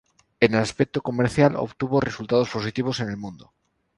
[0.39, 3.53] En el aspecto comercial, obtuvo resultados positivos en el mundo.